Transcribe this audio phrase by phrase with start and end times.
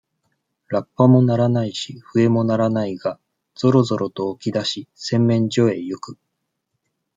[0.69, 3.19] ラッパも鳴らないし、笛も鳴らないが、
[3.53, 6.17] ぞろぞろと起き出し、洗面所へゆく。